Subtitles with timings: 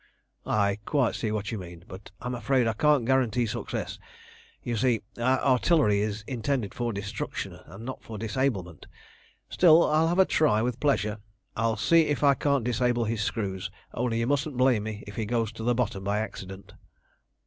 [0.47, 3.99] "I quite see what you mean, but I'm afraid I can't guarantee success.
[4.63, 8.87] You see, our artillery is intended for destruction, and not for disablement.
[9.47, 11.19] Still I'll have a try with pleasure.
[11.55, 15.25] I'll see if I can't disable his screws, only you mustn't blame me if he
[15.27, 16.73] goes to the bottom by accident."